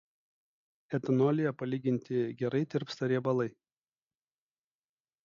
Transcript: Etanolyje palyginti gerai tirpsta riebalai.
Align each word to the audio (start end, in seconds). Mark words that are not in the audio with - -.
Etanolyje 0.97 1.51
palyginti 1.59 2.15
gerai 2.39 2.63
tirpsta 2.71 3.11
riebalai. 3.13 3.49